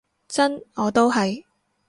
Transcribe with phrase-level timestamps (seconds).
[0.27, 1.45] 真，我都係